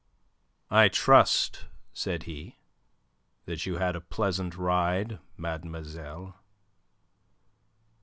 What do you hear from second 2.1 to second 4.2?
he, "that you had a